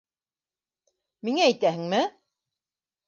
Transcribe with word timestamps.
Миңә 1.29 1.45
әйтәһеңме?! 1.49 2.01